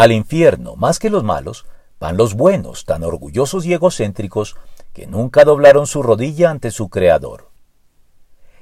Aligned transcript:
Al 0.00 0.12
infierno, 0.12 0.76
más 0.76 0.98
que 0.98 1.10
los 1.10 1.24
malos, 1.24 1.66
van 1.98 2.16
los 2.16 2.32
buenos, 2.32 2.86
tan 2.86 3.02
orgullosos 3.04 3.66
y 3.66 3.74
egocéntricos, 3.74 4.56
que 4.94 5.06
nunca 5.06 5.44
doblaron 5.44 5.86
su 5.86 6.02
rodilla 6.02 6.48
ante 6.48 6.70
su 6.70 6.88
Creador. 6.88 7.50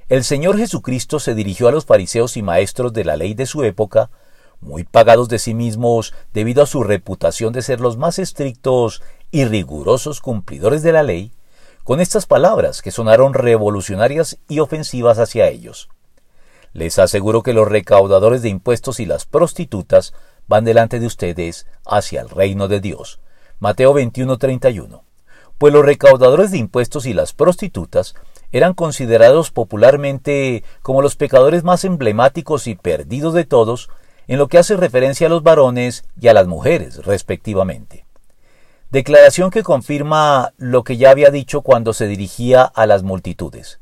El 0.09 0.25
Señor 0.25 0.59
Jesucristo 0.59 1.21
se 1.21 1.37
dirigió 1.37 1.69
a 1.69 1.71
los 1.71 1.85
fariseos 1.85 2.37
y 2.37 2.43
maestros 2.43 2.93
de 2.93 3.05
la 3.05 3.17
ley 3.17 3.35
de 3.35 3.47
su 3.47 3.63
época, 3.63 4.11
muy 4.61 4.83
pagados 4.83 5.29
de 5.29 5.39
sí 5.39 5.55
mismos 5.55 6.13
debido 6.33 6.65
a 6.65 6.67
su 6.67 6.83
reputación 6.83 7.53
de 7.53 7.63
ser 7.63 7.79
los 7.81 7.97
más 7.97 8.19
estrictos 8.19 9.01
y 9.31 9.45
rigurosos 9.45 10.21
cumplidores 10.21 10.83
de 10.83 10.91
la 10.91 11.05
ley, 11.05 11.31
con 11.85 12.01
estas 12.01 12.27
palabras 12.27 12.83
que 12.83 12.91
sonaron 12.91 13.33
revolucionarias 13.33 14.41
y 14.49 14.59
ofensivas 14.59 15.21
hacia 15.21 15.47
ellos. 15.47 15.89
Les 16.73 16.99
aseguro 16.99 17.45
que 17.45 17.53
los 17.53 17.69
recaudadores 17.69 18.43
de 18.43 18.49
impuestos 18.49 18.99
y 18.99 19.07
las 19.07 19.25
prostitutas 19.25 20.15
van 20.49 20.65
delante 20.65 20.99
de 20.99 21.07
ustedes 21.07 21.67
hacia 21.87 22.21
el 22.21 22.29
reino 22.29 22.67
de 22.67 22.81
Dios. 22.81 23.21
Mateo 23.61 23.95
21:31. 23.95 25.03
Pues 25.59 25.73
los 25.73 25.85
recaudadores 25.85 26.51
de 26.51 26.59
impuestos 26.59 27.07
y 27.07 27.15
las 27.15 27.33
prostitutas 27.33 28.15
eran 28.51 28.75
considerados 28.75 29.51
popularmente 29.51 30.65
como 30.83 31.03
los 31.03 31.17
pecadores 31.17 31.65
más 31.65 31.85
emblemáticos 31.85 32.67
y 32.67 32.75
perdidos 32.75 33.35
de 33.35 33.45
todos 33.45 33.91
en 34.27 34.39
lo 34.39 34.49
que 34.49 34.59
hace 34.59 34.77
referencia 34.77 35.27
a 35.27 35.31
los 35.31 35.43
varones 35.43 36.05
y 36.21 36.29
a 36.29 36.35
las 36.35 36.47
mujeres, 36.47 37.05
respectivamente. 37.05 38.07
Declaración 38.91 39.51
que 39.51 39.63
confirma 39.63 40.55
lo 40.57 40.83
que 40.83 40.97
ya 40.97 41.11
había 41.11 41.31
dicho 41.31 41.61
cuando 41.63 41.93
se 41.93 42.07
dirigía 42.07 42.63
a 42.63 42.87
las 42.87 43.03
multitudes. 43.03 43.81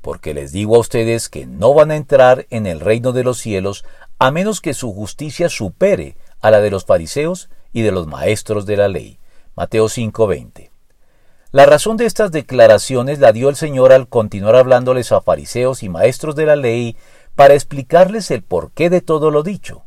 Porque 0.00 0.32
les 0.32 0.52
digo 0.52 0.76
a 0.76 0.78
ustedes 0.78 1.28
que 1.28 1.46
no 1.46 1.74
van 1.74 1.90
a 1.90 1.96
entrar 1.96 2.46
en 2.50 2.66
el 2.66 2.80
reino 2.80 3.12
de 3.12 3.24
los 3.24 3.38
cielos 3.38 3.84
a 4.18 4.30
menos 4.30 4.60
que 4.60 4.74
su 4.74 4.92
justicia 4.92 5.48
supere 5.48 6.16
a 6.40 6.50
la 6.50 6.60
de 6.60 6.70
los 6.70 6.84
fariseos 6.84 7.50
y 7.72 7.82
de 7.82 7.92
los 7.92 8.06
maestros 8.06 8.66
de 8.66 8.76
la 8.76 8.88
ley. 8.88 9.18
Mateo 9.54 9.88
5:20. 9.88 10.70
La 11.52 11.66
razón 11.66 11.96
de 11.96 12.06
estas 12.06 12.32
declaraciones 12.32 13.18
la 13.18 13.32
dio 13.32 13.48
el 13.48 13.56
Señor 13.56 13.92
al 13.92 14.08
continuar 14.08 14.56
hablándoles 14.56 15.12
a 15.12 15.20
fariseos 15.20 15.82
y 15.82 15.88
maestros 15.88 16.36
de 16.36 16.46
la 16.46 16.56
ley 16.56 16.96
para 17.34 17.54
explicarles 17.54 18.30
el 18.30 18.42
porqué 18.42 18.90
de 18.90 19.00
todo 19.00 19.30
lo 19.30 19.42
dicho 19.42 19.86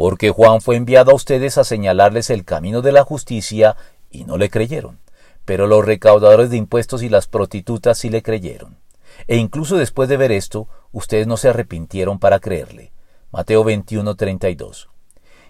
porque 0.00 0.30
Juan 0.30 0.62
fue 0.62 0.76
enviado 0.76 1.10
a 1.10 1.14
ustedes 1.14 1.58
a 1.58 1.64
señalarles 1.64 2.30
el 2.30 2.46
camino 2.46 2.80
de 2.80 2.90
la 2.90 3.04
justicia 3.04 3.76
y 4.10 4.24
no 4.24 4.38
le 4.38 4.48
creyeron. 4.48 4.98
Pero 5.44 5.66
los 5.66 5.84
recaudadores 5.84 6.48
de 6.48 6.56
impuestos 6.56 7.02
y 7.02 7.10
las 7.10 7.26
prostitutas 7.26 7.98
sí 7.98 8.08
le 8.08 8.22
creyeron. 8.22 8.78
E 9.26 9.36
incluso 9.36 9.76
después 9.76 10.08
de 10.08 10.16
ver 10.16 10.32
esto, 10.32 10.68
ustedes 10.90 11.26
no 11.26 11.36
se 11.36 11.50
arrepintieron 11.50 12.18
para 12.18 12.40
creerle. 12.40 12.92
Mateo 13.32 13.64
21:32. 13.64 14.88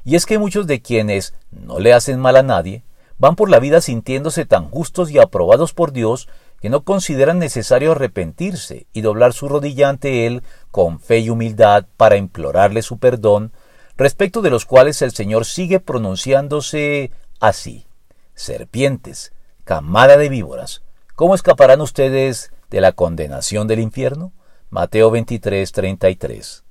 Y 0.04 0.16
es 0.16 0.26
que 0.26 0.38
muchos 0.38 0.66
de 0.66 0.80
quienes 0.80 1.34
no 1.50 1.78
le 1.78 1.92
hacen 1.92 2.18
mal 2.18 2.36
a 2.36 2.42
nadie, 2.42 2.84
van 3.18 3.36
por 3.36 3.50
la 3.50 3.60
vida 3.60 3.80
sintiéndose 3.80 4.46
tan 4.46 4.70
justos 4.70 5.10
y 5.10 5.18
aprobados 5.18 5.74
por 5.74 5.92
Dios 5.92 6.28
que 6.60 6.70
no 6.70 6.82
consideran 6.84 7.38
necesario 7.38 7.92
arrepentirse 7.92 8.86
y 8.92 9.02
doblar 9.02 9.32
su 9.32 9.48
rodilla 9.48 9.88
ante 9.88 10.26
Él 10.26 10.42
con 10.70 11.00
fe 11.00 11.18
y 11.20 11.30
humildad 11.30 11.86
para 11.96 12.16
implorarle 12.16 12.82
su 12.82 12.98
perdón 12.98 13.52
respecto 13.96 14.40
de 14.40 14.50
los 14.50 14.64
cuales 14.64 15.02
el 15.02 15.12
Señor 15.12 15.44
sigue 15.44 15.80
pronunciándose 15.80 17.12
así. 17.40 17.86
Serpientes, 18.34 19.32
camada 19.64 20.16
de 20.16 20.30
víboras, 20.30 20.82
¿cómo 21.14 21.34
escaparán 21.34 21.82
ustedes 21.82 22.52
de 22.70 22.80
la 22.80 22.92
condenación 22.92 23.66
del 23.66 23.80
infierno? 23.80 24.32
Mateo 24.70 25.10
23, 25.10 25.70
33. 25.72 26.64